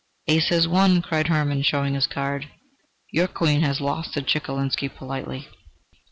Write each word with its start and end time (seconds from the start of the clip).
"Ace 0.25 0.49
has 0.49 0.67
won!" 0.67 0.99
cried 1.03 1.27
Hermann, 1.27 1.61
showing 1.61 1.93
his 1.93 2.07
card. 2.07 2.49
"Your 3.11 3.27
queen 3.27 3.61
has 3.61 3.79
lost," 3.79 4.13
said 4.13 4.25
Chekalinsky, 4.25 4.89
politely. 4.89 5.47